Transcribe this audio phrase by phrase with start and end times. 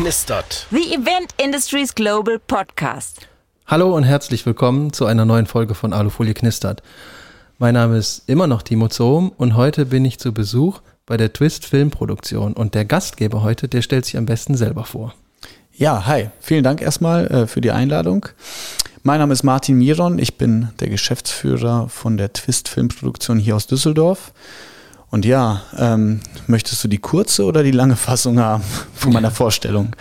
[0.00, 0.66] knistert.
[0.70, 3.28] The Event Industries Global Podcast.
[3.66, 6.82] Hallo und herzlich willkommen zu einer neuen Folge von Alufolie knistert.
[7.58, 11.34] Mein Name ist immer noch Timo Zohm und heute bin ich zu Besuch bei der
[11.34, 15.12] Twist Filmproduktion und der Gastgeber heute, der stellt sich am besten selber vor.
[15.74, 16.30] Ja, hi.
[16.40, 18.24] Vielen Dank erstmal äh, für die Einladung.
[19.02, 20.18] Mein Name ist Martin Miron.
[20.18, 24.32] Ich bin der Geschäftsführer von der Twist Filmproduktion hier aus Düsseldorf.
[25.10, 28.64] Und ja, ähm, möchtest du die kurze oder die lange Fassung haben
[28.94, 29.96] von meiner Vorstellung?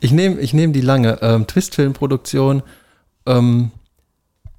[0.00, 1.18] Ich nehme ich nehm die lange.
[1.22, 2.62] Ähm, Twist Filmproduktion.
[3.26, 3.70] Ähm,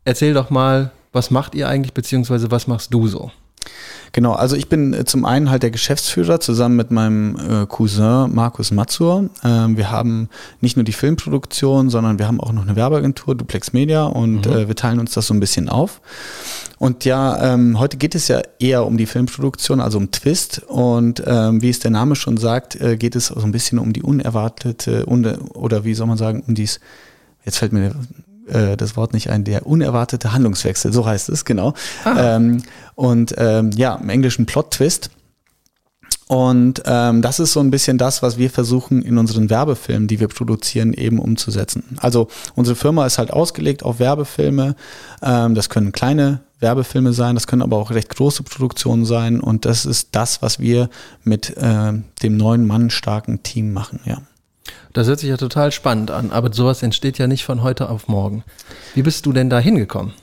[0.05, 3.31] erzähl doch mal, was macht ihr eigentlich, beziehungsweise was machst du so?
[4.13, 8.33] Genau, also ich bin äh, zum einen halt der Geschäftsführer zusammen mit meinem äh, Cousin
[8.33, 9.29] Markus Mazur.
[9.43, 10.27] Ähm, wir haben
[10.59, 14.51] nicht nur die Filmproduktion, sondern wir haben auch noch eine Werbeagentur, Duplex Media, und mhm.
[14.51, 16.01] äh, wir teilen uns das so ein bisschen auf.
[16.77, 20.63] Und ja, ähm, heute geht es ja eher um die Filmproduktion, also um Twist.
[20.67, 24.01] Und ähm, wie es der Name schon sagt, geht es so ein bisschen um die
[24.01, 26.79] unerwartete, oder wie soll man sagen, um dies,
[27.45, 27.93] jetzt fällt mir
[28.47, 31.73] äh, das Wort nicht ein, der unerwartete Handlungswechsel, so heißt es, genau.
[32.03, 32.35] Ah.
[32.35, 32.63] Ähm,
[32.95, 35.09] und ähm, ja, im Englischen Plot-Twist.
[36.27, 40.21] Und ähm, das ist so ein bisschen das, was wir versuchen in unseren Werbefilmen, die
[40.21, 41.83] wir produzieren, eben umzusetzen.
[41.99, 44.77] Also unsere Firma ist halt ausgelegt auf Werbefilme.
[45.21, 49.41] Ähm, das können kleine Werbefilme sein, das können aber auch recht große Produktionen sein.
[49.41, 50.89] Und das ist das, was wir
[51.25, 51.91] mit äh,
[52.23, 54.19] dem neuen Mann starken Team machen, ja.
[54.93, 58.07] Das hört sich ja total spannend an, aber sowas entsteht ja nicht von heute auf
[58.07, 58.43] morgen.
[58.93, 60.13] Wie bist du denn da hingekommen?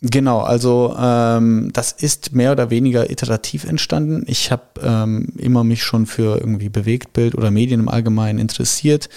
[0.00, 4.24] Genau, also ähm, das ist mehr oder weniger iterativ entstanden.
[4.26, 9.08] Ich habe ähm, immer mich schon für irgendwie Bewegtbild oder Medien im Allgemeinen interessiert.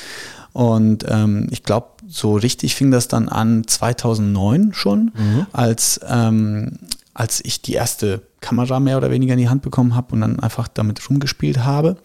[0.53, 5.45] Und ähm, ich glaube, so richtig fing das dann an 2009 schon, mhm.
[5.51, 6.79] als, ähm,
[7.13, 10.39] als ich die erste Kamera mehr oder weniger in die Hand bekommen habe und dann
[10.39, 11.97] einfach damit rumgespielt habe.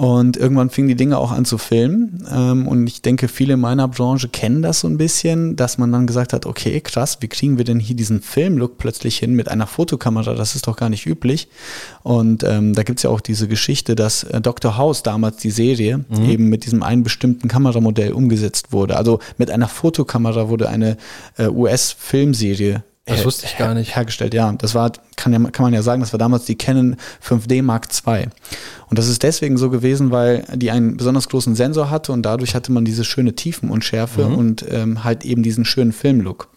[0.00, 2.26] Und irgendwann fingen die Dinge auch an zu filmen.
[2.34, 5.92] Ähm, und ich denke, viele in meiner Branche kennen das so ein bisschen, dass man
[5.92, 9.50] dann gesagt hat, okay, krass, wie kriegen wir denn hier diesen Filmlook plötzlich hin mit
[9.50, 10.32] einer Fotokamera?
[10.32, 11.48] Das ist doch gar nicht üblich.
[12.02, 14.78] Und ähm, da gibt es ja auch diese Geschichte, dass äh, Dr.
[14.78, 16.24] House damals die Serie mhm.
[16.24, 18.96] eben mit diesem einen bestimmten Kameramodell umgesetzt wurde.
[18.96, 20.96] Also mit einer Fotokamera wurde eine
[21.36, 22.84] äh, US-Filmserie
[23.16, 23.96] das wusste ich gar nicht.
[23.96, 24.52] Hergestellt, ja.
[24.52, 27.88] Das war, kann, ja, kann man ja sagen, das war damals die Canon 5D Mark
[28.06, 28.28] II.
[28.88, 32.54] Und das ist deswegen so gewesen, weil die einen besonders großen Sensor hatte und dadurch
[32.54, 34.34] hatte man diese schöne Tiefenunschärfe mhm.
[34.34, 36.48] und ähm, halt eben diesen schönen Filmlook.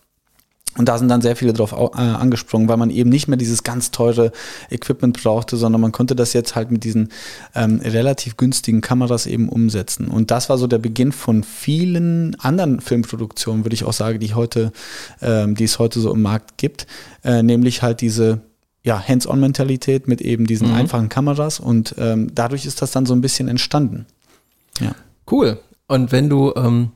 [0.77, 3.63] Und da sind dann sehr viele drauf äh, angesprungen, weil man eben nicht mehr dieses
[3.63, 4.31] ganz teure
[4.71, 7.09] Equipment brauchte, sondern man konnte das jetzt halt mit diesen
[7.53, 10.07] ähm, relativ günstigen Kameras eben umsetzen.
[10.07, 14.33] Und das war so der Beginn von vielen anderen Filmproduktionen, würde ich auch sagen, die
[14.33, 14.71] heute,
[15.21, 16.87] ähm, die es heute so im Markt gibt,
[17.23, 18.41] äh, nämlich halt diese
[18.83, 20.75] ja, Hands-on-Mentalität mit eben diesen mhm.
[20.75, 24.07] einfachen Kameras und ähm, dadurch ist das dann so ein bisschen entstanden.
[24.79, 24.95] Ja.
[25.29, 25.59] Cool.
[25.87, 26.91] Und wenn du ähm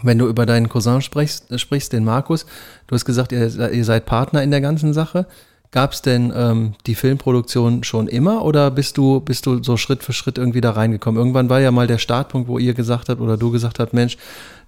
[0.00, 2.46] wenn du über deinen Cousin sprichst, sprichst den Markus,
[2.86, 5.26] du hast gesagt, ihr, ihr seid Partner in der ganzen Sache.
[5.70, 10.02] Gab es denn ähm, die Filmproduktion schon immer oder bist du, bist du so Schritt
[10.02, 11.18] für Schritt irgendwie da reingekommen?
[11.18, 14.18] Irgendwann war ja mal der Startpunkt, wo ihr gesagt habt oder du gesagt habt, Mensch,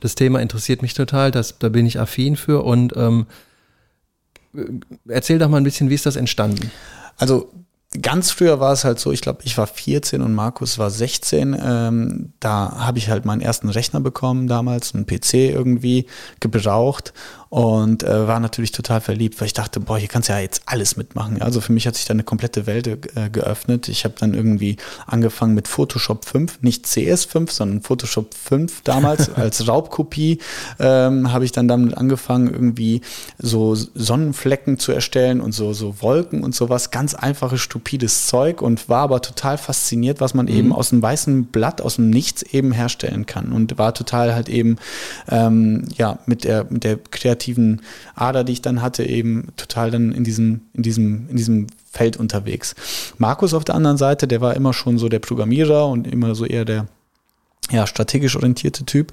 [0.01, 3.27] das Thema interessiert mich total, das, da bin ich affin für und ähm,
[5.07, 6.71] erzähl doch mal ein bisschen, wie ist das entstanden?
[7.19, 7.53] Also
[8.03, 11.57] Ganz früher war es halt so, ich glaube, ich war 14 und Markus war 16.
[11.61, 16.07] Ähm, da habe ich halt meinen ersten Rechner bekommen damals, einen PC irgendwie
[16.41, 17.13] gebraucht
[17.55, 20.63] und äh, war natürlich total verliebt, weil ich dachte, boah, hier kannst du ja jetzt
[20.67, 21.41] alles mitmachen.
[21.41, 23.89] Also für mich hat sich da eine komplette Welt äh, geöffnet.
[23.89, 24.77] Ich habe dann irgendwie
[25.07, 30.41] angefangen mit Photoshop 5, nicht CS5, sondern Photoshop 5 damals als Raubkopie
[30.81, 33.03] ähm, habe ich dann damit angefangen, irgendwie
[33.39, 36.91] so Sonnenflecken zu erstellen und so, so Wolken und sowas.
[36.91, 40.53] Ganz einfaches, stupides Zeug und war aber total fasziniert, was man mhm.
[40.53, 44.49] eben aus einem weißen Blatt, aus dem Nichts eben herstellen kann und war total halt
[44.49, 44.77] eben
[45.29, 47.83] ähm, ja mit der, mit der kreativen
[48.15, 52.17] Ader, die ich dann hatte, eben total dann in diesem, in diesem, in diesem Feld
[52.17, 52.75] unterwegs.
[53.19, 56.47] Markus auf der anderen Seite, der war immer schon so der Programmierer und immer so
[56.47, 56.87] eher der
[57.71, 59.13] ja, strategisch orientierte Typ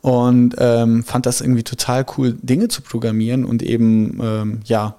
[0.00, 4.96] und ähm, fand das irgendwie total cool, Dinge zu programmieren und eben ähm, ja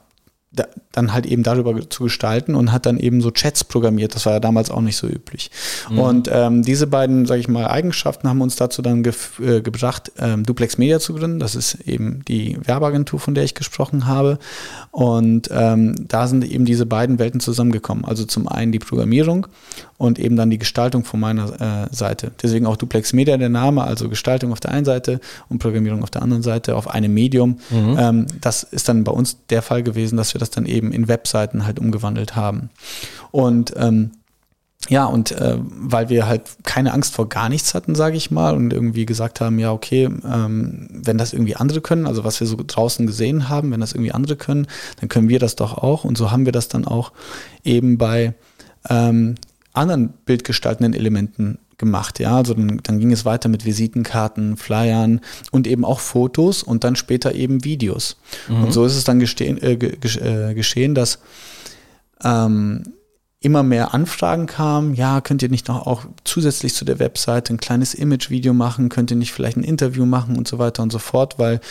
[0.55, 4.15] da, dann halt eben darüber zu gestalten und hat dann eben so Chats programmiert.
[4.15, 5.51] Das war ja damals auch nicht so üblich.
[5.89, 5.99] Mhm.
[5.99, 10.45] Und ähm, diese beiden, sage ich mal, Eigenschaften haben uns dazu dann äh, gebracht, ähm,
[10.45, 11.39] Duplex Media zu gründen.
[11.39, 14.39] Das ist eben die Werbeagentur, von der ich gesprochen habe.
[14.91, 18.05] Und ähm, da sind eben diese beiden Welten zusammengekommen.
[18.05, 19.47] Also zum einen die Programmierung
[19.97, 22.31] und eben dann die Gestaltung von meiner äh, Seite.
[22.41, 25.19] Deswegen auch Duplex Media der Name, also Gestaltung auf der einen Seite
[25.49, 27.59] und Programmierung auf der anderen Seite auf einem Medium.
[27.69, 27.95] Mhm.
[27.97, 31.07] Ähm, das ist dann bei uns der Fall gewesen, dass wir das dann eben in
[31.07, 32.69] Webseiten halt umgewandelt haben.
[33.31, 34.11] Und ähm,
[34.87, 38.55] ja, und äh, weil wir halt keine Angst vor gar nichts hatten, sage ich mal,
[38.55, 42.45] und irgendwie gesagt haben, ja, okay, ähm, wenn das irgendwie andere können, also was wir
[42.45, 44.67] so draußen gesehen haben, wenn das irgendwie andere können,
[44.99, 46.03] dann können wir das doch auch.
[46.03, 47.13] Und so haben wir das dann auch
[47.63, 48.35] eben bei
[48.87, 49.35] ähm,
[49.73, 52.19] anderen bildgestaltenden Elementen gemacht.
[52.19, 56.83] Ja, also dann, dann ging es weiter mit Visitenkarten, Flyern und eben auch Fotos und
[56.83, 58.17] dann später eben Videos.
[58.47, 58.65] Mhm.
[58.65, 61.19] Und so ist es dann gestehen, äh, äh, geschehen, dass
[62.23, 62.83] ähm,
[63.39, 67.57] immer mehr Anfragen kamen, ja, könnt ihr nicht noch auch zusätzlich zu der Webseite ein
[67.57, 70.97] kleines Image-Video machen, könnt ihr nicht vielleicht ein Interview machen und so weiter und so
[70.99, 71.61] fort, weil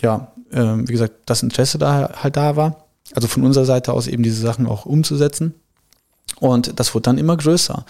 [0.00, 2.84] ja, äh, wie gesagt, das Interesse da halt da war.
[3.14, 5.54] Also von unserer Seite aus eben diese Sachen auch umzusetzen.
[6.40, 7.84] Und das wurde dann immer größer.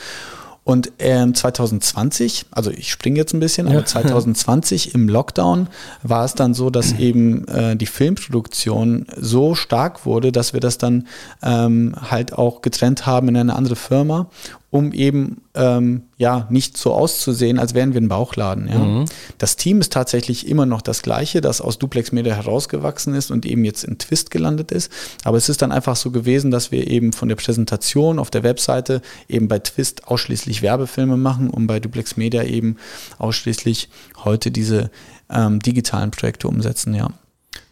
[0.65, 5.69] Und ähm, 2020, also ich springe jetzt ein bisschen, aber 2020 im Lockdown
[6.03, 10.79] war es dann so, dass eben äh, die Filmproduktion so stark wurde, dass wir das
[10.79, 11.07] dann
[11.43, 14.31] ähm, halt auch getrennt haben in eine andere Firma
[14.75, 18.67] um eben ähm, ja nicht so auszusehen, als wären wir ein Bauchladen.
[18.67, 18.79] Ja.
[18.79, 19.05] Mhm.
[19.39, 23.47] Das Team ist tatsächlich immer noch das gleiche, das aus Duplex Media herausgewachsen ist und
[23.47, 24.91] eben jetzt in Twist gelandet ist.
[25.23, 28.43] Aber es ist dann einfach so gewesen, dass wir eben von der Präsentation auf der
[28.43, 32.75] Webseite eben bei Twist ausschließlich Werbefilme machen und bei Duplex Media eben
[33.19, 33.91] ausschließlich
[34.25, 34.91] heute diese
[35.31, 36.95] ähm, digitalen Projekte umsetzen.
[36.95, 37.11] Ja.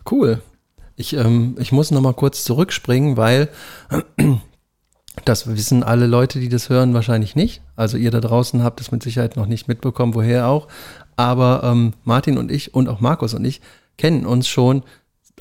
[0.08, 0.40] Cool.
[0.94, 3.49] Ich, ähm, ich muss noch mal kurz zurückspringen, weil
[5.25, 7.62] das wissen alle Leute, die das hören, wahrscheinlich nicht.
[7.76, 10.69] Also ihr da draußen habt es mit Sicherheit noch nicht mitbekommen, woher auch.
[11.17, 13.61] Aber ähm, Martin und ich und auch Markus und ich
[13.99, 14.82] kennen uns schon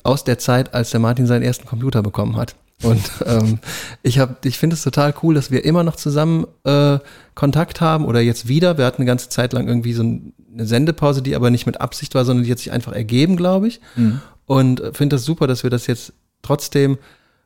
[0.02, 2.54] aus der Zeit, als der Martin seinen ersten Computer bekommen hat.
[2.82, 3.58] Und ähm,
[4.02, 6.98] ich habe, ich finde es total cool, dass wir immer noch zusammen äh,
[7.34, 8.76] Kontakt haben oder jetzt wieder.
[8.76, 12.14] Wir hatten eine ganze Zeit lang irgendwie so eine Sendepause, die aber nicht mit Absicht
[12.14, 13.80] war, sondern die hat sich einfach ergeben, glaube ich.
[13.96, 14.20] Mhm.
[14.46, 16.98] Und finde das super, dass wir das jetzt trotzdem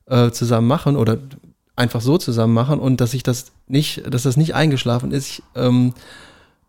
[0.06, 1.18] äh, zusammen machen oder
[1.76, 5.42] einfach so zusammen machen und dass ich das nicht, dass das nicht eingeschlafen ist.
[5.54, 5.94] ähm,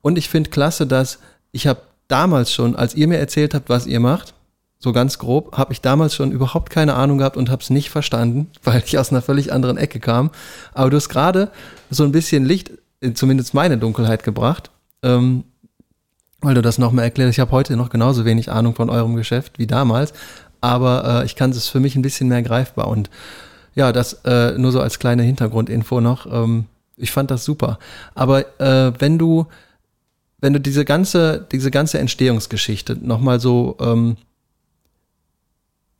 [0.01, 1.19] und ich finde klasse, dass
[1.51, 4.33] ich habe damals schon, als ihr mir erzählt habt, was ihr macht,
[4.79, 7.89] so ganz grob, habe ich damals schon überhaupt keine Ahnung gehabt und habe es nicht
[7.89, 10.29] verstanden, weil ich aus einer völlig anderen Ecke kam.
[10.73, 11.51] Aber du hast gerade
[11.89, 12.71] so ein bisschen Licht,
[13.13, 14.69] zumindest meine Dunkelheit gebracht,
[15.03, 15.43] ähm,
[16.41, 17.31] weil du das nochmal erklärt.
[17.31, 20.13] Ich habe heute noch genauso wenig Ahnung von eurem Geschäft wie damals,
[20.61, 23.09] aber äh, ich kann es für mich ein bisschen mehr greifbar und
[23.77, 26.25] ja, das äh, nur so als kleine Hintergrundinfo noch.
[26.25, 26.65] Ähm,
[26.97, 27.77] ich fand das super.
[28.15, 29.45] Aber äh, wenn du,
[30.39, 34.17] wenn du diese ganze, diese ganze Entstehungsgeschichte nochmal so ähm,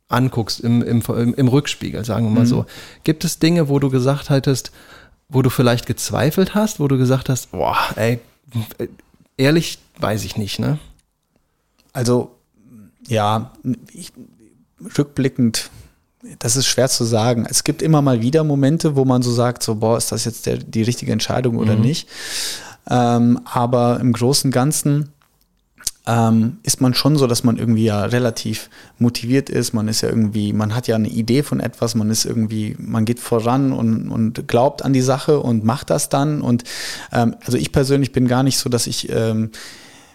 [0.08, 1.02] anguckst im, im,
[1.34, 2.46] im, Rückspiegel, sagen wir mal mhm.
[2.46, 2.66] so,
[3.04, 4.72] gibt es Dinge, wo du gesagt hattest,
[5.28, 8.18] wo du vielleicht gezweifelt hast, wo du gesagt hast, boah, ey,
[9.36, 10.80] ehrlich, weiß ich nicht, ne?
[11.92, 12.34] Also,
[13.06, 13.52] ja,
[13.92, 14.12] ich,
[14.98, 15.70] rückblickend
[16.38, 17.46] das ist schwer zu sagen.
[17.48, 20.46] Es gibt immer mal wieder Momente, wo man so sagt, so, boah, ist das jetzt
[20.46, 21.82] der, die richtige Entscheidung oder mhm.
[21.82, 22.08] nicht?
[22.90, 25.10] Ähm, aber im Großen und Ganzen
[26.06, 29.74] ähm, ist man schon so, dass man irgendwie ja relativ motiviert ist.
[29.74, 33.04] Man ist ja irgendwie, man hat ja eine Idee von etwas, man ist irgendwie, man
[33.04, 36.40] geht voran und, und glaubt an die Sache und macht das dann.
[36.40, 36.64] Und
[37.12, 39.50] ähm, also ich persönlich bin gar nicht so, dass ich ähm,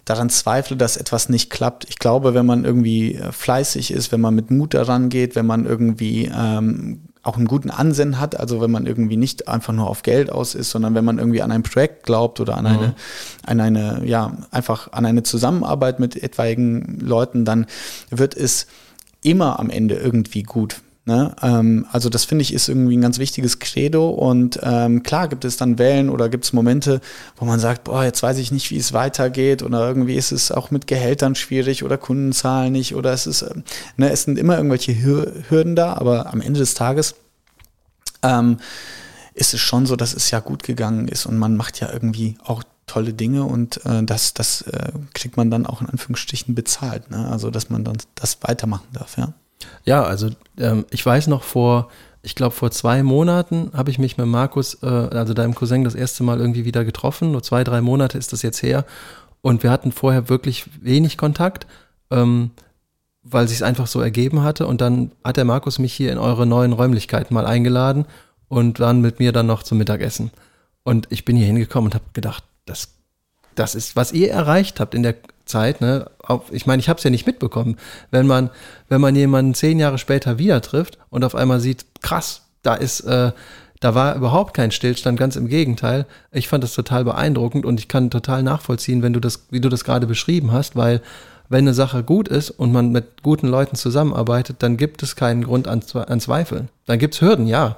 [0.05, 1.85] daran zweifle, dass etwas nicht klappt.
[1.89, 5.45] Ich glaube, wenn man irgendwie äh, fleißig ist, wenn man mit Mut daran geht, wenn
[5.45, 9.89] man irgendwie ähm, auch einen guten Ansinn hat, also wenn man irgendwie nicht einfach nur
[9.89, 12.71] auf Geld aus ist, sondern wenn man irgendwie an ein Projekt glaubt oder an mhm.
[12.71, 12.95] eine,
[13.45, 17.65] an eine, ja, einfach an eine Zusammenarbeit mit etwaigen Leuten, dann
[18.09, 18.67] wird es
[19.23, 20.81] immer am Ende irgendwie gut.
[21.05, 21.35] Ne?
[21.41, 25.43] Ähm, also das finde ich ist irgendwie ein ganz wichtiges Credo und ähm, klar gibt
[25.43, 27.01] es dann Wellen oder gibt es Momente,
[27.35, 30.49] wo man sagt, boah, jetzt weiß ich nicht, wie es weitergeht oder irgendwie ist es
[30.49, 33.63] auch mit Gehältern schwierig oder Kundenzahlen nicht oder es ist, ähm,
[33.97, 34.95] ne, es sind immer irgendwelche
[35.49, 37.15] Hürden da, aber am Ende des Tages
[38.21, 38.59] ähm,
[39.33, 42.37] ist es schon so, dass es ja gut gegangen ist und man macht ja irgendwie
[42.45, 47.11] auch tolle Dinge und äh, das, das äh, kriegt man dann auch in Anführungsstrichen bezahlt.
[47.11, 47.27] Ne?
[47.27, 49.33] Also dass man dann das weitermachen darf, ja.
[49.85, 51.89] Ja, also ähm, ich weiß noch vor,
[52.21, 55.95] ich glaube vor zwei Monaten habe ich mich mit Markus, äh, also deinem Cousin, das
[55.95, 57.31] erste Mal irgendwie wieder getroffen.
[57.31, 58.85] Nur zwei, drei Monate ist das jetzt her.
[59.41, 61.67] Und wir hatten vorher wirklich wenig Kontakt,
[62.11, 62.51] ähm,
[63.23, 64.67] weil sich es einfach so ergeben hatte.
[64.67, 68.05] Und dann hat der Markus mich hier in eure neuen Räumlichkeiten mal eingeladen
[68.47, 70.31] und dann mit mir dann noch zum Mittagessen.
[70.83, 72.89] Und ich bin hier hingekommen und habe gedacht, das,
[73.55, 75.15] das ist, was ihr erreicht habt in der
[75.45, 76.09] Zeit, ne,
[76.51, 77.77] ich meine, ich habe es ja nicht mitbekommen,
[78.11, 78.49] wenn man,
[78.89, 83.01] wenn man jemanden zehn Jahre später wieder trifft und auf einmal sieht, krass, da ist,
[83.01, 83.31] äh,
[83.79, 86.05] da war überhaupt kein Stillstand, ganz im Gegenteil.
[86.31, 89.67] Ich fand das total beeindruckend und ich kann total nachvollziehen, wenn du das, wie du
[89.67, 91.01] das gerade beschrieben hast, weil
[91.49, 95.43] wenn eine Sache gut ist und man mit guten Leuten zusammenarbeitet, dann gibt es keinen
[95.43, 96.69] Grund an, an Zweifeln.
[96.85, 97.75] Dann gibt es Hürden, ja.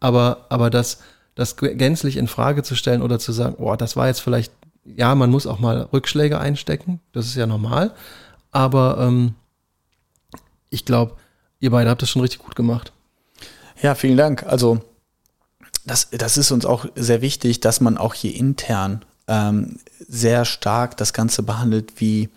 [0.00, 1.00] Aber, aber das,
[1.34, 4.52] das gänzlich in Frage zu stellen oder zu sagen, boah, das war jetzt vielleicht,
[4.96, 7.94] ja, man muss auch mal Rückschläge einstecken, das ist ja normal,
[8.50, 9.34] aber ähm,
[10.70, 11.16] ich glaube,
[11.60, 12.92] ihr beide habt das schon richtig gut gemacht.
[13.82, 14.44] Ja, vielen Dank.
[14.44, 14.80] Also
[15.84, 19.78] das, das ist uns auch sehr wichtig, dass man auch hier intern ähm,
[20.08, 22.28] sehr stark das Ganze behandelt wie,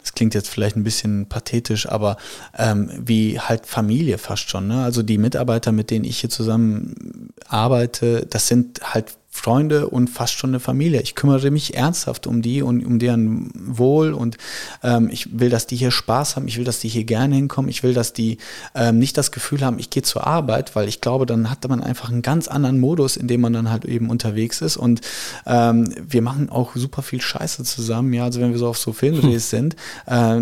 [0.00, 2.16] das klingt jetzt vielleicht ein bisschen pathetisch, aber
[2.56, 4.68] ähm, wie halt Familie fast schon.
[4.68, 4.84] Ne?
[4.84, 10.34] Also die Mitarbeiter, mit denen ich hier zusammen arbeite, das sind halt Freunde und fast
[10.34, 11.02] schon eine Familie.
[11.02, 14.38] Ich kümmere mich ernsthaft um die und um deren Wohl und
[14.82, 17.68] ähm, ich will, dass die hier Spaß haben, ich will, dass die hier gerne hinkommen,
[17.70, 18.38] ich will, dass die
[18.74, 21.82] ähm, nicht das Gefühl haben, ich gehe zur Arbeit, weil ich glaube, dann hat man
[21.82, 25.02] einfach einen ganz anderen Modus, in dem man dann halt eben unterwegs ist und
[25.46, 28.92] ähm, wir machen auch super viel Scheiße zusammen, ja, also wenn wir so auf so
[28.92, 29.72] Filmdrehs hm.
[29.74, 29.76] sind,
[30.06, 30.40] äh,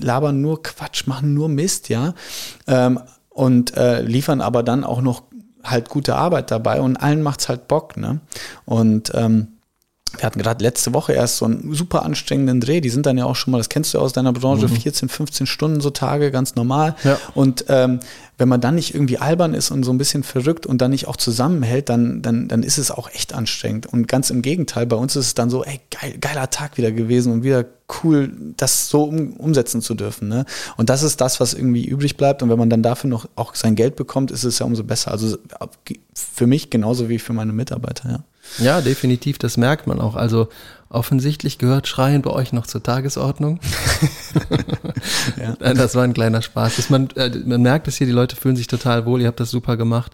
[0.00, 2.14] labern nur Quatsch, machen nur Mist, ja,
[2.66, 3.00] ähm,
[3.38, 5.22] und äh, liefern aber dann auch noch
[5.70, 8.20] halt gute Arbeit dabei und allen macht's halt Bock, ne?
[8.64, 9.57] Und ähm,
[10.16, 12.80] wir hatten gerade letzte Woche erst so einen super anstrengenden Dreh.
[12.80, 14.76] Die sind dann ja auch schon mal, das kennst du aus deiner Branche, mhm.
[14.76, 16.96] 14, 15 Stunden so Tage, ganz normal.
[17.04, 17.18] Ja.
[17.34, 18.00] Und ähm,
[18.38, 21.08] wenn man dann nicht irgendwie albern ist und so ein bisschen verrückt und dann nicht
[21.08, 23.86] auch zusammenhält, dann, dann, dann ist es auch echt anstrengend.
[23.86, 26.92] Und ganz im Gegenteil, bei uns ist es dann so, ey, geil, geiler Tag wieder
[26.92, 27.64] gewesen und wieder
[28.04, 30.28] cool, das so um, umsetzen zu dürfen.
[30.28, 30.44] Ne?
[30.76, 32.42] Und das ist das, was irgendwie übrig bleibt.
[32.42, 35.10] Und wenn man dann dafür noch auch sein Geld bekommt, ist es ja umso besser.
[35.10, 35.36] Also
[36.14, 38.24] für mich genauso wie für meine Mitarbeiter, ja.
[38.58, 40.16] Ja, definitiv, das merkt man auch.
[40.16, 40.48] Also
[40.90, 43.60] offensichtlich gehört Schreien bei euch noch zur Tagesordnung.
[45.36, 45.74] ja.
[45.74, 46.90] Das war ein kleiner Spaß.
[46.90, 49.50] Man, äh, man merkt es hier, die Leute fühlen sich total wohl, ihr habt das
[49.50, 50.12] super gemacht.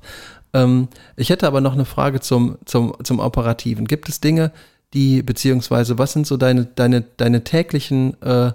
[0.53, 3.87] Ähm, ich hätte aber noch eine Frage zum, zum, zum Operativen.
[3.87, 4.51] Gibt es Dinge,
[4.95, 8.53] die, beziehungsweise was sind so deine, deine, deine täglichen äh,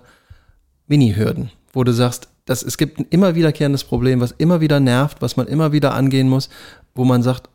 [0.87, 5.21] Mini-Hürden, wo du sagst, dass es gibt ein immer wiederkehrendes Problem, was immer wieder nervt,
[5.21, 6.49] was man immer wieder angehen muss,
[6.95, 7.49] wo man sagt,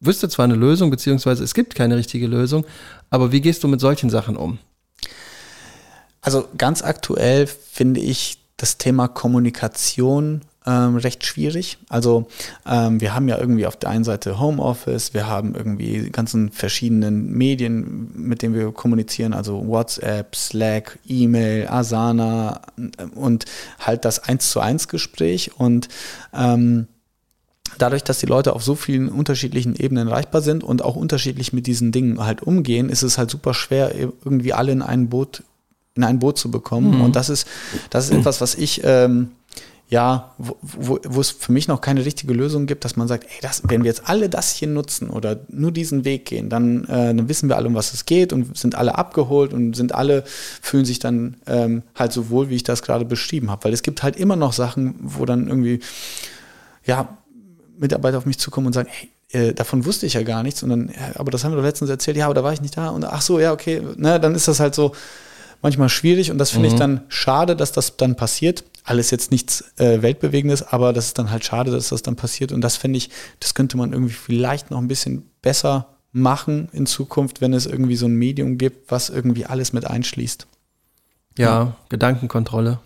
[0.00, 2.66] wüsste zwar eine Lösung, beziehungsweise es gibt keine richtige Lösung,
[3.10, 4.58] aber wie gehst du mit solchen Sachen um?
[6.22, 11.78] Also ganz aktuell finde ich das Thema Kommunikation ähm, recht schwierig.
[11.88, 12.28] Also
[12.66, 17.30] ähm, wir haben ja irgendwie auf der einen Seite Homeoffice, wir haben irgendwie ganzen verschiedenen
[17.30, 22.60] Medien, mit denen wir kommunizieren, also WhatsApp, Slack, E-Mail, Asana
[23.14, 23.46] und
[23.78, 25.88] halt das Eins zu eins Gespräch und
[26.34, 26.88] ähm,
[27.78, 31.66] dadurch, dass die Leute auf so vielen unterschiedlichen Ebenen erreichbar sind und auch unterschiedlich mit
[31.66, 35.42] diesen Dingen halt umgehen, ist es halt super schwer, irgendwie alle in ein Boot,
[35.94, 36.96] in ein Boot zu bekommen.
[36.96, 37.00] Mhm.
[37.02, 37.46] Und das ist,
[37.90, 39.30] das ist etwas, was ich, ähm,
[39.88, 43.24] ja, wo, wo, wo es für mich noch keine richtige Lösung gibt, dass man sagt,
[43.24, 46.84] ey, das, wenn wir jetzt alle das hier nutzen oder nur diesen Weg gehen, dann,
[46.84, 49.92] äh, dann wissen wir alle, um was es geht und sind alle abgeholt und sind
[49.92, 50.22] alle,
[50.62, 53.64] fühlen sich dann ähm, halt so wohl, wie ich das gerade beschrieben habe.
[53.64, 55.80] Weil es gibt halt immer noch Sachen, wo dann irgendwie,
[56.86, 57.16] ja,
[57.80, 60.62] Mitarbeiter auf mich zukommen und sagen, hey, äh, davon wusste ich ja gar nichts.
[60.62, 62.60] Und dann, ja, aber das haben wir doch letztens erzählt, ja, aber da war ich
[62.60, 62.90] nicht da.
[62.90, 64.92] Und ach so, ja, okay, ne, dann ist das halt so
[65.62, 66.74] manchmal schwierig und das finde mhm.
[66.74, 68.64] ich dann schade, dass das dann passiert.
[68.82, 72.50] Alles jetzt nichts äh, Weltbewegendes, aber das ist dann halt schade, dass das dann passiert.
[72.50, 76.86] Und das finde ich, das könnte man irgendwie vielleicht noch ein bisschen besser machen in
[76.86, 80.46] Zukunft, wenn es irgendwie so ein Medium gibt, was irgendwie alles mit einschließt.
[81.38, 81.76] Ja, ja.
[81.88, 82.80] Gedankenkontrolle.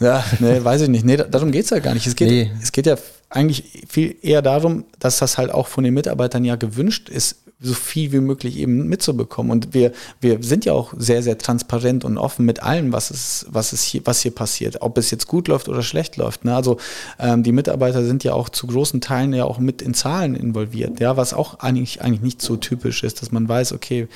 [0.00, 1.04] Ja, nee, weiß ich nicht.
[1.04, 2.06] Nee, darum geht es ja gar nicht.
[2.06, 2.50] Es geht, nee.
[2.62, 2.96] es geht ja
[3.28, 7.72] eigentlich viel eher darum, dass das halt auch von den Mitarbeitern ja gewünscht ist, so
[7.72, 9.50] viel wie möglich eben mitzubekommen.
[9.50, 13.46] Und wir, wir sind ja auch sehr, sehr transparent und offen mit allem, was es,
[13.48, 16.44] was es hier, was hier passiert, ob es jetzt gut läuft oder schlecht läuft.
[16.44, 16.54] Ne?
[16.54, 16.76] Also
[17.18, 21.00] ähm, die Mitarbeiter sind ja auch zu großen Teilen ja auch mit in Zahlen involviert,
[21.00, 24.06] ja, was auch eigentlich, eigentlich nicht so typisch ist, dass man weiß, okay,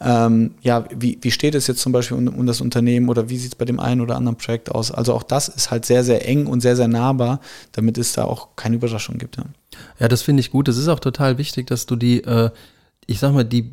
[0.00, 3.36] ähm, ja, wie, wie steht es jetzt zum Beispiel um, um das Unternehmen oder wie
[3.36, 4.90] sieht es bei dem einen oder anderen Projekt aus?
[4.90, 7.40] Also auch das ist halt sehr, sehr eng und sehr, sehr nahbar,
[7.72, 9.36] damit es da auch keine Überraschung gibt.
[9.36, 9.44] Ja,
[10.00, 10.68] ja das finde ich gut.
[10.68, 12.48] Es ist auch total wichtig, dass du die äh,
[13.06, 13.72] ich sag mal, die,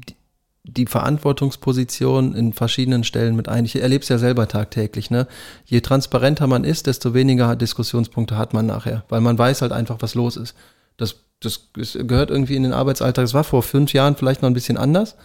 [0.64, 3.66] die Verantwortungsposition in verschiedenen Stellen mit ein.
[3.66, 5.10] Ich erlebe es ja selber tagtäglich.
[5.10, 5.28] Ne?
[5.66, 9.98] Je transparenter man ist, desto weniger Diskussionspunkte hat man nachher, weil man weiß halt einfach,
[10.00, 10.56] was los ist.
[10.98, 13.26] Das, das, gehört irgendwie in den Arbeitsalltag.
[13.26, 15.16] Das war vor fünf Jahren vielleicht noch ein bisschen anders,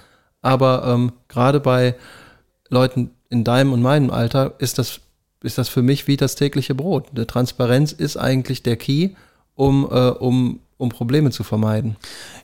[0.42, 1.94] aber ähm, gerade bei
[2.68, 5.00] Leuten in deinem und meinem Alter ist das,
[5.42, 7.06] ist das für mich wie das tägliche Brot.
[7.12, 9.10] Die Transparenz ist eigentlich der Key,
[9.54, 11.96] um, äh, um um Probleme zu vermeiden.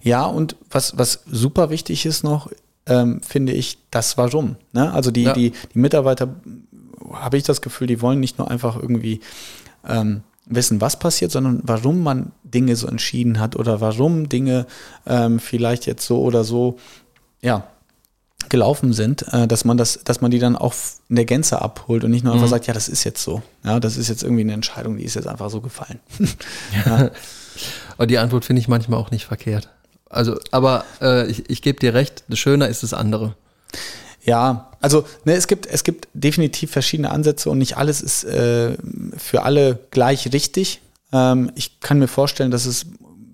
[0.03, 2.51] Ja, und was, was super wichtig ist noch,
[2.87, 4.57] ähm, finde ich, das Warum.
[4.73, 4.93] Ne?
[4.93, 5.33] Also die, ja.
[5.33, 6.35] die, die Mitarbeiter,
[7.13, 9.21] habe ich das Gefühl, die wollen nicht nur einfach irgendwie
[9.87, 14.67] ähm, wissen, was passiert, sondern warum man Dinge so entschieden hat oder warum Dinge
[15.07, 16.79] ähm, vielleicht jetzt so oder so,
[17.41, 17.67] ja,
[18.51, 20.75] gelaufen sind, äh, dass man das, dass man die dann auch
[21.09, 22.51] in der Gänze abholt und nicht nur einfach mhm.
[22.51, 23.43] sagt, ja, das ist jetzt so.
[23.65, 26.01] Ja, das ist jetzt irgendwie eine Entscheidung, die ist jetzt einfach so gefallen.
[26.87, 27.11] ja.
[27.97, 29.69] Und die Antwort finde ich manchmal auch nicht verkehrt.
[30.09, 33.35] Also, aber äh, ich, ich gebe dir recht, schöner ist das andere.
[34.25, 38.77] Ja, also ne, es gibt es gibt definitiv verschiedene Ansätze und nicht alles ist äh,
[39.17, 40.81] für alle gleich richtig.
[41.13, 42.87] Ähm, ich kann mir vorstellen, dass es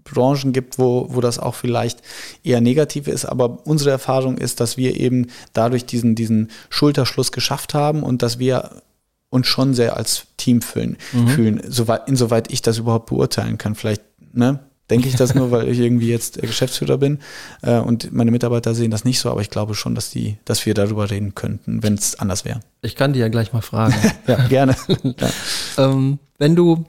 [0.04, 2.02] Branchen gibt, wo, wo das auch vielleicht
[2.42, 3.24] eher negativ ist.
[3.24, 8.38] Aber unsere Erfahrung ist, dass wir eben dadurch diesen, diesen Schulterschluss geschafft haben und dass
[8.38, 8.82] wir
[9.30, 11.28] uns schon sehr als Team fühlen, mhm.
[11.28, 13.76] fühlen soweit, insoweit ich das überhaupt beurteilen kann.
[13.76, 14.60] Vielleicht, ne?
[14.90, 17.20] Denke ich das nur, weil ich irgendwie jetzt Geschäftsführer bin
[17.62, 20.66] äh, und meine Mitarbeiter sehen das nicht so, aber ich glaube schon, dass die, dass
[20.66, 22.58] wir darüber reden könnten, wenn es anders wäre.
[22.82, 23.94] Ich kann dir ja gleich mal fragen.
[24.26, 24.74] ja, gerne.
[25.04, 25.30] ja.
[25.78, 26.86] Ähm, wenn du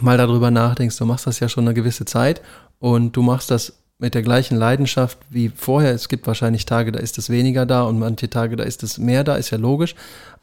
[0.00, 2.40] mal darüber nachdenkst, du machst das ja schon eine gewisse Zeit
[2.78, 5.92] und du machst das mit der gleichen Leidenschaft wie vorher.
[5.92, 8.98] Es gibt wahrscheinlich Tage, da ist es weniger da und manche Tage, da ist es
[8.98, 9.94] mehr da, ist ja logisch.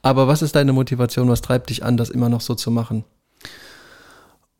[0.01, 1.29] Aber was ist deine Motivation?
[1.29, 3.05] Was treibt dich an, das immer noch so zu machen?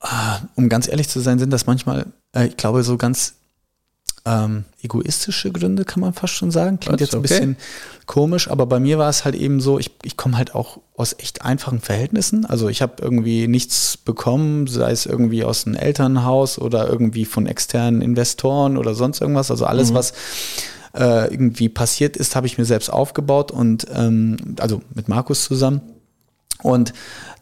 [0.02, 3.36] Ah, um ganz ehrlich zu sein, sind das manchmal, äh, ich glaube, so ganz
[4.26, 6.80] ähm, egoistische Gründe, kann man fast schon sagen.
[6.80, 7.28] Klingt jetzt ein okay.
[7.28, 7.58] bisschen
[8.06, 11.16] komisch, aber bei mir war es halt eben so, ich, ich komme halt auch aus
[11.18, 12.46] echt einfachen Verhältnissen.
[12.46, 17.48] Also ich habe irgendwie nichts bekommen, sei es irgendwie aus einem Elternhaus oder irgendwie von
[17.48, 19.50] externen Investoren oder sonst irgendwas.
[19.50, 19.96] Also alles, mhm.
[19.96, 20.14] was
[20.94, 25.82] äh, irgendwie passiert ist, habe ich mir selbst aufgebaut und ähm, also mit Markus zusammen.
[26.62, 26.94] Und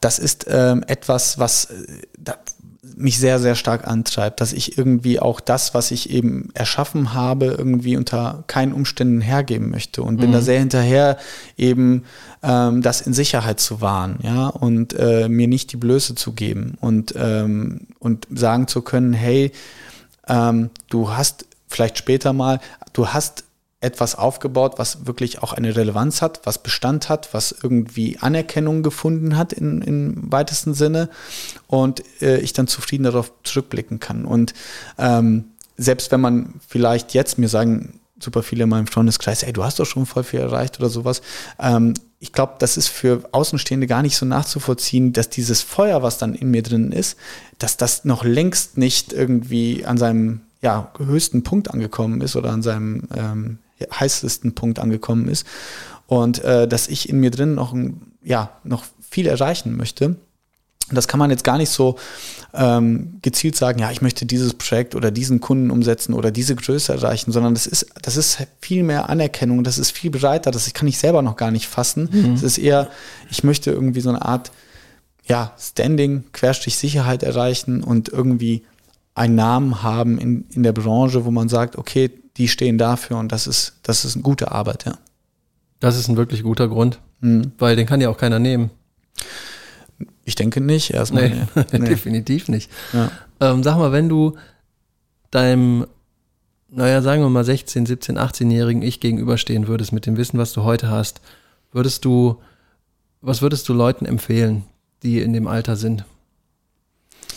[0.01, 2.37] das ist ähm, etwas, was äh, da,
[2.81, 7.47] mich sehr, sehr stark antreibt, dass ich irgendwie auch das, was ich eben erschaffen habe,
[7.47, 10.33] irgendwie unter keinen Umständen hergeben möchte und bin mhm.
[10.33, 11.17] da sehr hinterher,
[11.57, 12.03] eben
[12.41, 16.77] ähm, das in Sicherheit zu wahren, ja, und äh, mir nicht die Blöße zu geben
[16.79, 19.51] und, ähm, und sagen zu können, hey,
[20.27, 22.59] ähm, du hast vielleicht später mal,
[22.93, 23.43] du hast
[23.81, 29.37] etwas aufgebaut, was wirklich auch eine Relevanz hat, was Bestand hat, was irgendwie Anerkennung gefunden
[29.37, 31.09] hat in, im weitesten Sinne
[31.67, 34.25] und äh, ich dann zufrieden darauf zurückblicken kann.
[34.25, 34.53] Und
[34.97, 35.45] ähm,
[35.77, 39.79] selbst wenn man vielleicht jetzt mir sagen, super viele in meinem Freundeskreis, ey, du hast
[39.79, 41.21] doch schon voll viel erreicht oder sowas.
[41.57, 46.17] Ähm, ich glaube, das ist für Außenstehende gar nicht so nachzuvollziehen, dass dieses Feuer, was
[46.17, 47.17] dann in mir drin ist,
[47.59, 52.61] dass das noch längst nicht irgendwie an seinem ja, höchsten Punkt angekommen ist oder an
[52.61, 53.59] seinem ähm,
[53.91, 55.45] heißesten Punkt angekommen ist
[56.07, 57.75] und äh, dass ich in mir drin noch,
[58.23, 60.15] ja, noch viel erreichen möchte.
[60.91, 61.97] Das kann man jetzt gar nicht so
[62.51, 66.93] ähm, gezielt sagen, ja, ich möchte dieses Projekt oder diesen Kunden umsetzen oder diese Größe
[66.93, 70.87] erreichen, sondern das ist, das ist viel mehr Anerkennung, das ist viel breiter, das kann
[70.87, 72.09] ich selber noch gar nicht fassen.
[72.11, 72.33] Mhm.
[72.33, 72.89] Es ist eher,
[73.29, 74.51] ich möchte irgendwie so eine Art,
[75.25, 78.63] ja, Standing, Querstrich Sicherheit erreichen und irgendwie
[79.13, 82.09] einen Namen haben in, in der Branche, wo man sagt, okay,
[82.39, 84.97] die stehen dafür und das ist, das ist eine gute Arbeit, ja.
[85.79, 87.51] Das ist ein wirklich guter Grund, mhm.
[87.57, 88.71] weil den kann ja auch keiner nehmen.
[90.23, 91.29] Ich denke nicht, erstmal.
[91.29, 91.79] Nee, nee.
[91.89, 92.71] definitiv nicht.
[92.93, 93.11] Ja.
[93.41, 94.37] Ähm, sag mal, wenn du
[95.31, 95.85] deinem,
[96.69, 100.63] naja, sagen wir mal 16, 17, 18-jährigen Ich gegenüberstehen würdest mit dem Wissen, was du
[100.63, 101.21] heute hast,
[101.71, 102.41] würdest du,
[103.21, 104.63] was würdest du Leuten empfehlen,
[105.03, 106.05] die in dem Alter sind?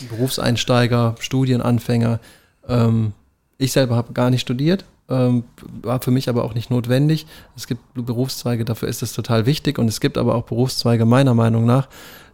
[0.08, 2.20] Berufseinsteiger, Studienanfänger.
[2.68, 3.12] Ähm,
[3.58, 5.44] ich selber habe gar nicht studiert, ähm,
[5.82, 7.26] war für mich aber auch nicht notwendig.
[7.56, 11.34] Es gibt Berufszweige, dafür ist es total wichtig und es gibt aber auch Berufszweige meiner
[11.34, 11.88] Meinung nach,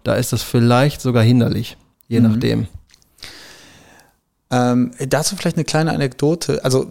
[0.05, 2.31] da ist das vielleicht sogar hinderlich, je mhm.
[2.31, 2.69] nachdem.
[4.51, 6.65] Ähm, dazu vielleicht eine kleine Anekdote.
[6.65, 6.91] Also,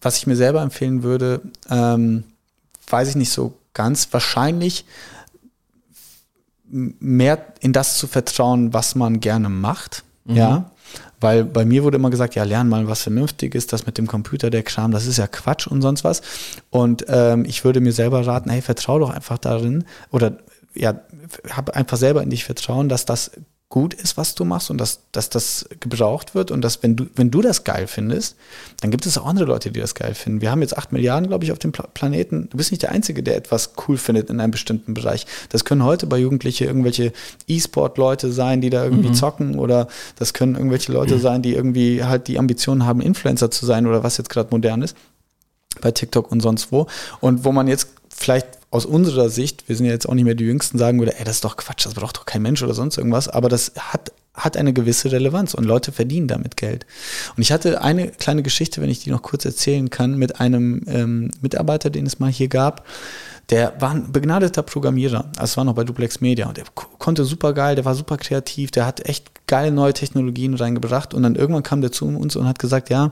[0.00, 2.24] was ich mir selber empfehlen würde, ähm,
[2.88, 4.08] weiß ich nicht so ganz.
[4.12, 4.84] Wahrscheinlich
[6.68, 10.04] mehr in das zu vertrauen, was man gerne macht.
[10.24, 10.36] Mhm.
[10.36, 10.70] Ja.
[11.22, 14.50] Weil bei mir wurde immer gesagt, ja, lern mal was Vernünftiges, das mit dem Computer,
[14.50, 16.22] der Kram, das ist ja Quatsch und sonst was.
[16.70, 20.38] Und ähm, ich würde mir selber raten, hey, vertrau doch einfach darin oder
[20.74, 21.00] ja,
[21.50, 23.32] hab einfach selber in dich Vertrauen, dass das
[23.72, 27.06] gut ist, was du machst und dass, dass das gebraucht wird und dass, wenn du,
[27.16, 28.36] wenn du das geil findest,
[28.82, 30.42] dann gibt es auch andere Leute, die das geil finden.
[30.42, 32.50] Wir haben jetzt acht Milliarden, glaube ich, auf dem Planeten.
[32.50, 35.26] Du bist nicht der Einzige, der etwas cool findet in einem bestimmten Bereich.
[35.48, 37.14] Das können heute bei Jugendlichen irgendwelche
[37.48, 39.14] E-Sport-Leute sein, die da irgendwie mhm.
[39.14, 43.64] zocken oder das können irgendwelche Leute sein, die irgendwie halt die Ambitionen haben, Influencer zu
[43.64, 44.94] sein oder was jetzt gerade modern ist
[45.80, 46.88] bei TikTok und sonst wo.
[47.20, 50.34] Und wo man jetzt vielleicht aus unserer Sicht, wir sind ja jetzt auch nicht mehr
[50.34, 52.72] die Jüngsten, sagen würde, ey, das ist doch Quatsch, das braucht doch kein Mensch oder
[52.72, 56.86] sonst irgendwas, aber das hat, hat eine gewisse Relevanz und Leute verdienen damit Geld.
[57.36, 60.80] Und ich hatte eine kleine Geschichte, wenn ich die noch kurz erzählen kann, mit einem
[60.86, 62.86] ähm, Mitarbeiter, den es mal hier gab,
[63.50, 66.48] der war ein begnadeter Programmierer, also war noch bei Duplex Media.
[66.48, 70.54] Und der konnte super geil, der war super kreativ, der hat echt geile neue Technologien
[70.54, 71.12] reingebracht.
[71.12, 73.10] Und dann irgendwann kam der zu uns und hat gesagt, ja,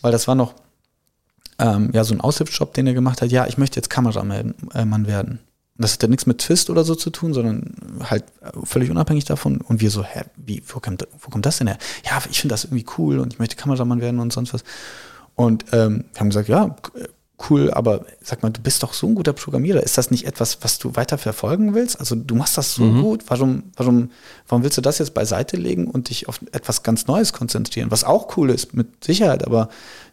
[0.00, 0.54] weil das war noch
[1.60, 5.06] ähm, ja, so ein Aushilfsjob, den er gemacht hat, ja, ich möchte jetzt Kameramann äh,
[5.06, 5.40] werden.
[5.76, 8.24] Das hat ja nichts mit Twist oder so zu tun, sondern halt
[8.64, 9.62] völlig unabhängig davon.
[9.62, 11.78] Und wir so, hä, wie, wo kommt, wo kommt das denn her?
[12.04, 14.62] Ja, ich finde das irgendwie cool und ich möchte Kameramann werden und sonst was.
[15.36, 16.76] Und ähm, wir haben gesagt, ja,
[17.48, 19.82] cool, aber sag mal, du bist doch so ein guter Programmierer.
[19.82, 21.98] Ist das nicht etwas, was du weiter verfolgen willst?
[21.98, 23.00] Also du machst das so mhm.
[23.00, 23.24] gut.
[23.28, 24.10] Warum, warum,
[24.48, 27.90] warum willst du das jetzt beiseite legen und dich auf etwas ganz Neues konzentrieren?
[27.90, 29.70] Was auch cool ist, mit Sicherheit, aber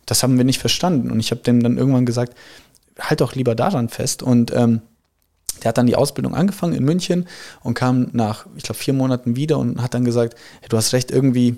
[0.08, 1.12] das haben wir nicht verstanden.
[1.12, 2.36] Und ich habe dem dann irgendwann gesagt,
[3.00, 4.24] halt doch lieber daran fest.
[4.24, 4.82] Und ähm,
[5.62, 7.28] der hat dann die Ausbildung angefangen in München
[7.62, 10.93] und kam nach, ich glaube, vier Monaten wieder und hat dann gesagt, hey, du hast
[10.93, 11.58] recht, irgendwie,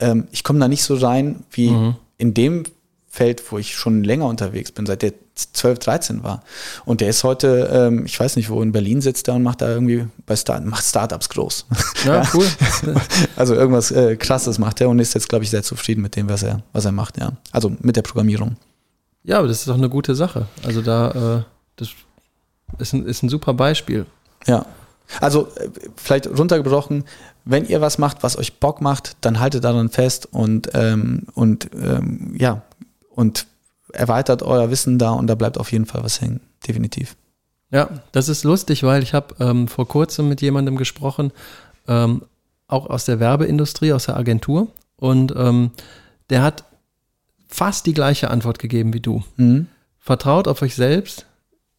[0.00, 1.96] ähm, ich komme da nicht so rein wie mhm.
[2.18, 2.64] in dem
[3.08, 5.12] Feld, wo ich schon länger unterwegs bin, seit der
[5.52, 6.42] 12, 13 war.
[6.84, 9.62] Und der ist heute, ähm, ich weiß nicht, wo in Berlin sitzt er und macht
[9.62, 11.66] da irgendwie bei Start, macht Startups groß.
[12.04, 12.46] Ja, cool.
[13.36, 16.30] also irgendwas äh, krasses macht er und ist jetzt, glaube ich, sehr zufrieden mit dem,
[16.30, 17.32] was er, was er macht, ja.
[17.52, 18.56] Also mit der Programmierung.
[19.22, 20.46] Ja, aber das ist doch eine gute Sache.
[20.64, 21.42] Also da, äh,
[21.76, 21.90] das
[22.78, 24.06] ist ein, ist ein super Beispiel.
[24.46, 24.64] Ja.
[25.20, 27.04] Also äh, vielleicht runtergebrochen,
[27.44, 31.70] wenn ihr was macht, was euch Bock macht, dann haltet daran fest und, ähm, und
[31.74, 32.62] ähm, ja,
[33.10, 33.46] und
[33.92, 37.16] erweitert euer Wissen da und da bleibt auf jeden Fall was hängen, definitiv.
[37.70, 41.32] Ja, das ist lustig, weil ich habe ähm, vor kurzem mit jemandem gesprochen,
[41.86, 42.22] ähm,
[42.66, 45.70] auch aus der Werbeindustrie, aus der Agentur und ähm,
[46.30, 46.64] der hat
[47.46, 49.22] fast die gleiche Antwort gegeben wie du.
[49.36, 49.66] Mhm.
[49.98, 51.26] Vertraut auf euch selbst,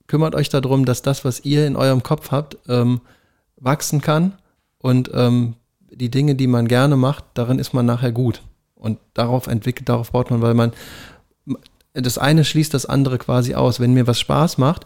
[0.07, 3.01] kümmert euch darum, dass das, was ihr in eurem Kopf habt, ähm,
[3.57, 4.33] wachsen kann
[4.79, 5.55] und ähm,
[5.91, 8.41] die Dinge, die man gerne macht, darin ist man nachher gut.
[8.75, 10.71] Und darauf entwickelt, darauf baut man, weil man
[11.93, 13.79] das eine schließt das andere quasi aus.
[13.79, 14.85] Wenn mir was Spaß macht,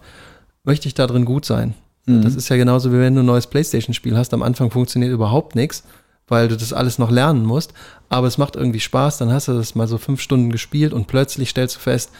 [0.63, 1.73] möchte ich da drin gut sein.
[2.05, 2.21] Mhm.
[2.23, 4.33] Das ist ja genauso wie wenn du ein neues Playstation-Spiel hast.
[4.33, 5.83] Am Anfang funktioniert überhaupt nichts,
[6.27, 7.73] weil du das alles noch lernen musst.
[8.09, 9.17] Aber es macht irgendwie Spaß.
[9.19, 12.11] Dann hast du das mal so fünf Stunden gespielt und plötzlich stellst du fest,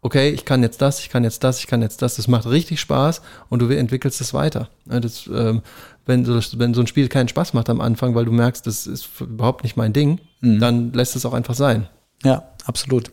[0.00, 2.16] okay, ich kann jetzt das, ich kann jetzt das, ich kann jetzt das.
[2.16, 4.68] Das macht richtig Spaß und du entwickelst es weiter.
[4.86, 5.62] Das, ähm,
[6.06, 8.86] wenn, so, wenn so ein Spiel keinen Spaß macht am Anfang, weil du merkst, das
[8.86, 10.60] ist überhaupt nicht mein Ding, mhm.
[10.60, 11.88] dann lässt es auch einfach sein.
[12.22, 13.10] Ja, absolut.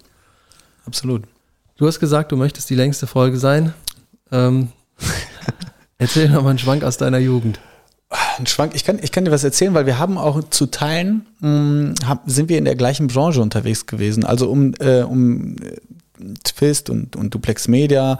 [0.86, 1.24] Absolut.
[1.78, 3.74] Du hast gesagt, du möchtest die längste Folge sein.
[4.32, 4.70] Ähm,
[5.98, 7.60] erzähl noch mal einen Schwank aus deiner Jugend.
[8.38, 11.26] Ein Schwank, ich kann, ich kann dir was erzählen, weil wir haben auch zu Teilen,
[11.40, 14.24] mh, hm, sind wir in der gleichen Branche unterwegs gewesen.
[14.24, 15.76] Also um, äh, um äh,
[16.44, 18.20] Twist und, und Duplex Media,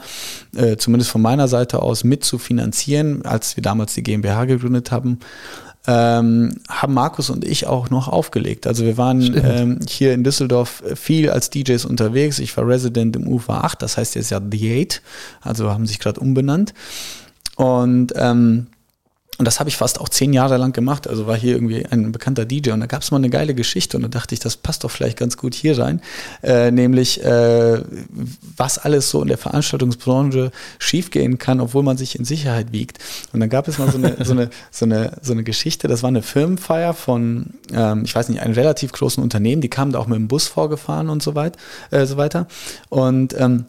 [0.54, 4.90] äh, zumindest von meiner Seite aus, mit zu finanzieren, als wir damals die GmbH gegründet
[4.90, 5.20] haben,
[5.86, 8.66] ähm, haben Markus und ich auch noch aufgelegt.
[8.66, 12.38] Also wir waren ähm, hier in Düsseldorf viel als DJs unterwegs.
[12.38, 15.02] Ich war Resident im UFA 8, das heißt jetzt ja The 8,
[15.42, 16.74] also haben sich gerade umbenannt.
[17.56, 18.66] Und ähm,
[19.38, 21.06] und das habe ich fast auch zehn Jahre lang gemacht.
[21.06, 23.96] Also war hier irgendwie ein bekannter DJ und da gab es mal eine geile Geschichte
[23.96, 26.00] und da dachte ich, das passt doch vielleicht ganz gut hier rein.
[26.42, 27.82] Äh, nämlich, äh,
[28.56, 32.98] was alles so in der Veranstaltungsbranche schiefgehen kann, obwohl man sich in Sicherheit wiegt.
[33.32, 36.02] Und dann gab es mal so eine, so eine, so eine, so eine Geschichte, das
[36.02, 39.98] war eine Firmenfeier von, ähm, ich weiß nicht, einem relativ großen Unternehmen, die kamen da
[39.98, 41.56] auch mit dem Bus vorgefahren und so, weit,
[41.90, 42.46] äh, so weiter.
[42.88, 43.66] Und ähm,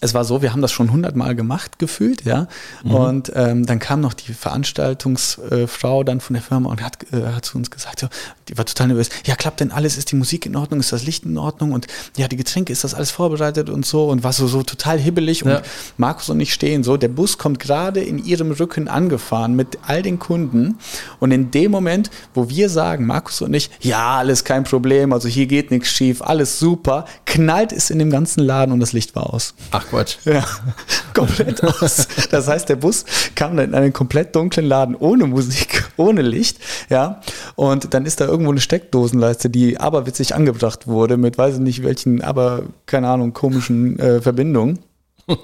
[0.00, 2.48] es war so, wir haben das schon hundertmal gemacht gefühlt, ja.
[2.82, 2.94] Mhm.
[2.94, 7.44] Und ähm, dann kam noch die Veranstaltungsfrau dann von der Firma und hat, äh, hat
[7.44, 8.08] zu uns gesagt, so,
[8.48, 11.04] die war total nervös, ja, klappt denn alles, ist die Musik in Ordnung, ist das
[11.04, 11.86] Licht in Ordnung und
[12.16, 15.42] ja, die Getränke, ist das alles vorbereitet und so und war so, so total hibbelig
[15.42, 15.56] ja.
[15.56, 15.64] und
[15.98, 20.02] Markus und ich stehen so, der Bus kommt gerade in ihrem Rücken angefahren mit all
[20.02, 20.78] den Kunden
[21.18, 25.28] und in dem Moment, wo wir sagen, Markus und ich, ja, alles kein Problem, also
[25.28, 29.14] hier geht nichts schief, alles super, knallt es in dem ganzen Laden und das Licht
[29.14, 29.54] war aus.
[29.70, 30.16] Ach Quatsch.
[30.24, 30.44] Ja,
[31.14, 32.06] komplett aus.
[32.30, 36.58] Das heißt, der Bus kam dann in einen komplett dunklen Laden ohne Musik, ohne Licht,
[36.88, 37.20] ja.
[37.56, 41.82] Und dann ist da irgendwo eine Steckdosenleiste, die aberwitzig angebracht wurde mit weiß ich nicht
[41.82, 44.78] welchen, aber keine Ahnung, komischen äh, Verbindungen.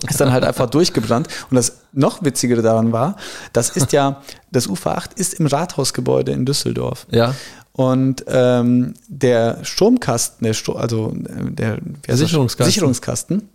[0.08, 1.28] Ist dann halt einfach durchgebrannt.
[1.48, 3.16] Und das noch witzigere daran war,
[3.52, 7.06] das ist ja, das Ufer 8 ist im Rathausgebäude in Düsseldorf.
[7.10, 7.34] Ja.
[7.72, 11.78] Und ähm, der Stromkasten, der Stro also äh, der
[12.08, 12.72] Sicherungskasten.
[12.72, 13.48] Sicherungskasten,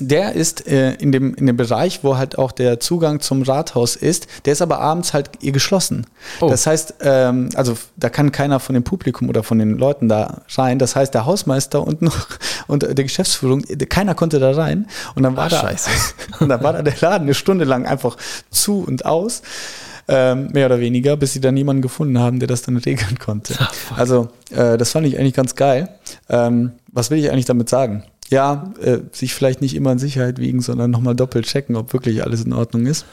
[0.00, 3.96] der ist äh, in, dem, in dem Bereich, wo halt auch der Zugang zum Rathaus
[3.96, 6.06] ist, der ist aber abends halt ihr geschlossen.
[6.40, 6.48] Oh.
[6.48, 10.42] Das heißt, ähm, also da kann keiner von dem Publikum oder von den Leuten da
[10.56, 10.78] rein.
[10.78, 12.26] Das heißt, der Hausmeister und noch
[12.66, 14.86] und der Geschäftsführung, keiner konnte da rein.
[15.14, 15.90] Und dann war Ach, da, Scheiße.
[16.40, 18.16] und dann war da der Laden eine Stunde lang einfach
[18.50, 19.42] zu und aus.
[20.10, 23.54] Ähm, mehr oder weniger, bis sie dann jemanden gefunden haben, der das dann regeln konnte.
[23.60, 25.90] Oh, also, äh, das fand ich eigentlich ganz geil.
[26.30, 28.04] Ähm, was will ich eigentlich damit sagen?
[28.30, 32.24] Ja, äh, sich vielleicht nicht immer in Sicherheit wiegen, sondern nochmal doppelt checken, ob wirklich
[32.24, 33.06] alles in Ordnung ist.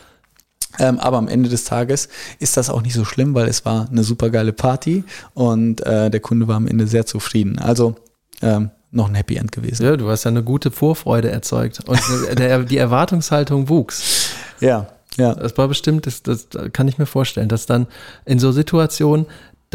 [0.78, 3.88] Ähm, aber am Ende des Tages ist das auch nicht so schlimm, weil es war
[3.90, 7.60] eine super geile Party und äh, der Kunde war am Ende sehr zufrieden.
[7.60, 7.96] Also
[8.42, 9.86] ähm, noch ein Happy End gewesen.
[9.86, 12.00] Ja, du hast ja eine gute Vorfreude erzeugt und
[12.38, 14.32] der, die Erwartungshaltung wuchs.
[14.60, 15.34] Ja, Ja.
[15.34, 17.88] Das war bestimmt, das, das kann ich mir vorstellen, dass dann
[18.26, 19.26] in so Situationen,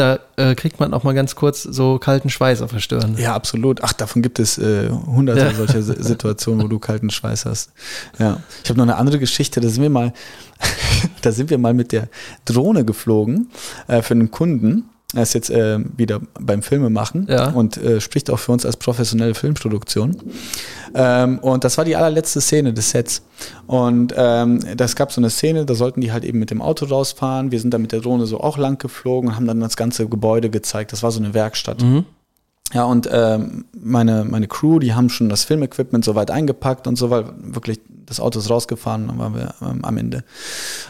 [0.00, 3.16] da äh, kriegt man auch mal ganz kurz so kalten Schweiß auf der Stirn.
[3.18, 3.82] Ja, absolut.
[3.84, 5.52] Ach, davon gibt es äh, hunderte Ja.
[5.54, 7.70] solcher Si- Situationen, wo du kalten Schweiß hast.
[8.18, 8.40] Ja.
[8.64, 10.12] Ich habe noch eine andere Geschichte, da sind wir mal,
[11.22, 12.08] da sind wir mal mit der
[12.44, 13.50] Drohne geflogen
[13.86, 14.84] äh, für einen Kunden.
[15.14, 17.50] Er ist jetzt äh, wieder beim Filme machen Ja.
[17.50, 20.16] und äh, spricht auch für uns als professionelle Filmproduktion.
[20.94, 23.22] Ähm, und das war die allerletzte Szene des Sets.
[23.66, 26.84] Und ähm, das gab so eine Szene, da sollten die halt eben mit dem Auto
[26.86, 27.50] rausfahren.
[27.50, 30.06] Wir sind dann mit der Drohne so auch lang geflogen und haben dann das ganze
[30.08, 30.92] Gebäude gezeigt.
[30.92, 31.82] Das war so eine Werkstatt.
[32.72, 37.10] Ja, und ähm, meine, meine Crew, die haben schon das Filmequipment soweit eingepackt und so,
[37.10, 40.22] weil wirklich das Auto ist rausgefahren, dann waren wir ähm, am Ende.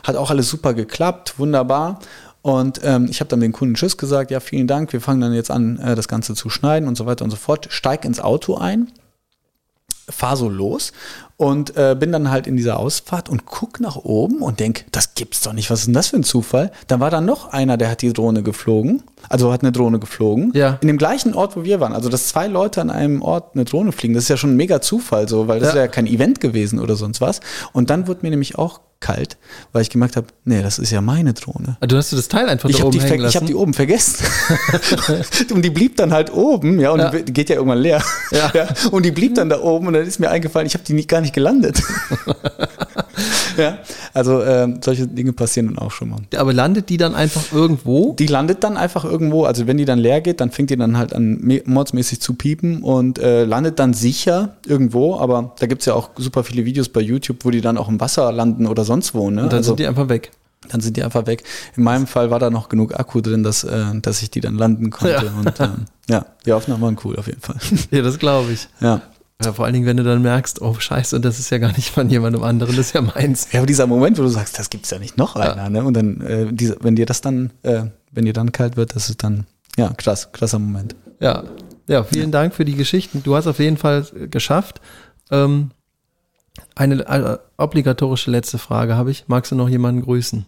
[0.05, 1.99] Hat auch alles super geklappt, wunderbar.
[2.43, 5.35] Und ähm, ich habe dann den Kunden Tschüss gesagt, ja, vielen Dank, wir fangen dann
[5.35, 7.67] jetzt an, äh, das Ganze zu schneiden und so weiter und so fort.
[7.71, 8.91] Steig ins Auto ein,
[10.09, 10.93] fahr so los
[11.37, 15.15] und äh, bin dann halt in dieser Ausfahrt und guck nach oben und denk, das
[15.15, 16.73] gibt's doch nicht, was ist denn das für ein Zufall?
[16.89, 20.51] Dann war da noch einer, der hat die Drohne geflogen, also hat eine Drohne geflogen,
[20.55, 20.79] Ja.
[20.81, 21.93] in dem gleichen Ort, wo wir waren.
[21.93, 24.57] Also, dass zwei Leute an einem Ort eine Drohne fliegen, das ist ja schon ein
[24.57, 25.75] mega Zufall so, weil das Ja.
[25.75, 27.41] ist ja kein Event gewesen oder sonst was.
[27.73, 29.39] Und dann wurde mir nämlich auch kalt,
[29.73, 31.77] weil ich gemerkt habe, nee, das ist ja meine Drohne.
[31.81, 33.47] Du hast du das Teil einfach Ich da habe oben die, hängen ich hab lassen.
[33.47, 34.27] die oben vergessen.
[35.55, 37.11] und die blieb dann halt oben, ja, und Ja.
[37.11, 38.03] die geht ja irgendwann leer.
[38.31, 38.53] Ja.
[38.91, 41.09] Und die blieb dann da oben und dann ist mir eingefallen, ich habe die nicht,
[41.09, 41.83] gar nicht gelandet.
[43.57, 43.79] ja,
[44.15, 46.19] also ähm, solche Dinge passieren dann auch schon mal.
[46.37, 48.15] Aber landet die dann einfach irgendwo?
[48.19, 50.97] Die landet dann einfach irgendwo, also wenn die dann leer geht, dann fängt die dann
[50.97, 55.95] halt an mordsmäßig zu piepen und äh, landet dann sicher irgendwo, aber da gibt's ja
[55.95, 59.15] auch super viele Videos bei YouTube, wo die dann auch im Wasser landen oder sonst
[59.15, 59.31] wo.
[59.31, 59.43] Ne?
[59.43, 60.31] Und dann also, sind die einfach weg.
[60.69, 61.45] dann sind die einfach weg.
[61.77, 64.57] In meinem Fall war da noch genug Akku drin, dass, äh, dass ich die dann
[64.57, 65.27] landen konnte.
[65.27, 65.33] Ja.
[65.39, 67.57] Und ähm, ja, die Aufnahmen waren cool auf jeden Fall.
[67.91, 68.69] Ja, das glaube ich.
[68.81, 69.03] ja.
[69.43, 71.91] Ja, vor allen Dingen, wenn du dann merkst, oh scheiße, das ist ja gar nicht
[71.91, 73.49] von jemandem anderen, das ist ja meins.
[73.53, 75.83] ja, aber dieser Moment, wo du sagst, das gibt's ja nicht noch einer, ne?
[75.83, 79.09] Und dann, äh, diese, wenn dir das dann, äh, wenn dir dann kalt wird, das
[79.09, 80.95] ist dann, ja, krass, krasser Moment.
[81.21, 81.45] Ja,
[81.87, 83.23] ja, vielen Dank für die Geschichten.
[83.23, 84.81] Du hast auf jeden Fall äh, geschafft.
[85.31, 85.71] Ähm,
[86.75, 89.25] eine äh, obligatorische letzte Frage habe ich.
[89.27, 90.47] Magst du noch jemanden grüßen?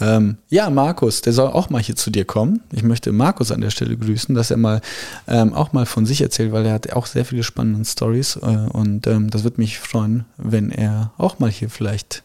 [0.00, 2.60] Ähm, ja, Markus, der soll auch mal hier zu dir kommen.
[2.72, 4.80] Ich möchte Markus an der Stelle grüßen, dass er mal
[5.26, 8.68] ähm, auch mal von sich erzählt, weil er hat auch sehr viele spannende Stories äh,
[8.72, 12.22] und ähm, das würde mich freuen, wenn er auch mal hier vielleicht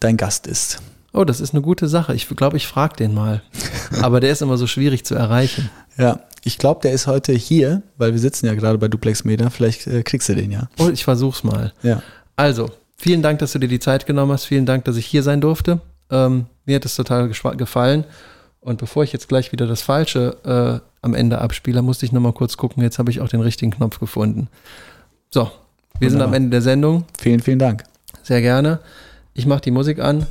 [0.00, 0.80] dein Gast ist.
[1.16, 2.14] Oh, das ist eine gute Sache.
[2.14, 3.42] Ich glaube, ich frage den mal.
[4.02, 5.70] Aber der ist immer so schwierig zu erreichen.
[5.98, 9.48] Ja, ich glaube, der ist heute hier, weil wir sitzen ja gerade bei Duplex Media.
[9.48, 10.68] Vielleicht äh, kriegst du den ja.
[10.78, 11.72] Oh, ich versuch's mal.
[11.82, 12.02] Ja.
[12.36, 14.44] Also, vielen Dank, dass du dir die Zeit genommen hast.
[14.44, 15.80] Vielen Dank, dass ich hier sein durfte.
[16.10, 18.04] Ähm, mir hat es total gefallen.
[18.60, 22.32] Und bevor ich jetzt gleich wieder das Falsche äh, am Ende abspiele, musste ich nochmal
[22.32, 22.82] kurz gucken.
[22.82, 24.48] Jetzt habe ich auch den richtigen Knopf gefunden.
[25.30, 25.50] So,
[26.00, 26.36] wir sind am Wunderbar.
[26.36, 27.04] Ende der Sendung.
[27.18, 27.84] Vielen, vielen Dank.
[28.22, 28.80] Sehr gerne.
[29.34, 30.26] Ich mache die Musik an.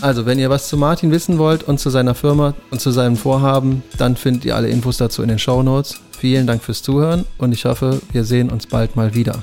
[0.00, 3.16] Also, wenn ihr was zu Martin wissen wollt und zu seiner Firma und zu seinem
[3.16, 6.00] Vorhaben, dann findet ihr alle Infos dazu in den Show Notes.
[6.16, 9.42] Vielen Dank fürs Zuhören und ich hoffe, wir sehen uns bald mal wieder.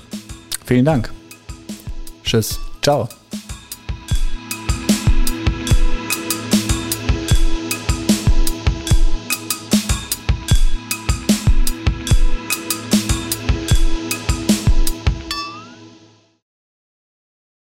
[0.65, 1.11] Vielen Dank.
[2.23, 2.59] Tschüss.
[2.81, 3.07] Ciao.